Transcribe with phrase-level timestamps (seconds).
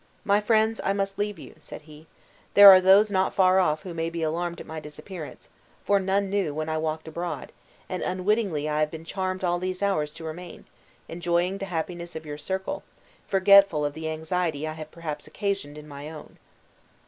[0.23, 2.07] "My friends, I must leave you," said he;
[2.55, 5.47] "there are those not far off who may be alarmed at my disappearance,
[5.85, 7.51] for none knew when I walked abroad,
[7.87, 10.65] and unwittingly I have been charmed all these hours to remain,
[11.07, 12.81] enjoying the happiness of your circle,
[13.27, 16.39] forgetful of the anxiety I have perhaps occasioned in my own."